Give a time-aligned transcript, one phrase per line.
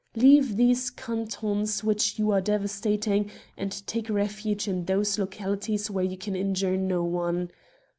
[0.15, 6.17] Leave these cantons which you are devastating, and take refuge in those localities where you
[6.17, 7.51] can injure no one.